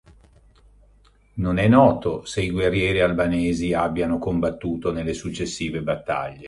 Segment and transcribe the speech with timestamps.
[1.35, 6.39] Non è noto se i guerrieri albanesi abbiano combattuto nelle successive battaglie.